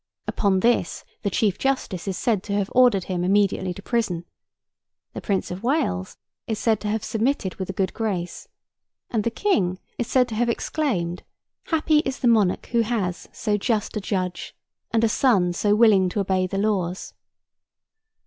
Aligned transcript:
Upon 0.27 0.61
this 0.61 1.05
the 1.21 1.29
Chief 1.29 1.59
Justice 1.59 2.07
is 2.07 2.17
said 2.17 2.41
to 2.45 2.53
have 2.53 2.71
ordered 2.73 3.03
him 3.03 3.23
immediately 3.23 3.71
to 3.75 3.83
prison; 3.83 4.25
the 5.13 5.21
Prince 5.21 5.51
of 5.51 5.61
Wales 5.61 6.17
is 6.47 6.57
said 6.57 6.79
to 6.79 6.87
have 6.87 7.03
submitted 7.03 7.53
with 7.57 7.69
a 7.69 7.73
good 7.73 7.93
grace; 7.93 8.47
and 9.11 9.23
the 9.23 9.29
King 9.29 9.77
is 9.99 10.07
said 10.07 10.27
to 10.29 10.33
have 10.35 10.49
exclaimed, 10.49 11.21
'Happy 11.65 11.99
is 11.99 12.17
the 12.17 12.27
monarch 12.27 12.65
who 12.71 12.81
has 12.81 13.29
so 13.31 13.57
just 13.57 13.95
a 13.95 14.01
judge, 14.01 14.55
and 14.89 15.03
a 15.03 15.07
son 15.07 15.53
so 15.53 15.75
willing 15.75 16.09
to 16.09 16.19
obey 16.19 16.47
the 16.47 16.57
laws. 16.57 17.13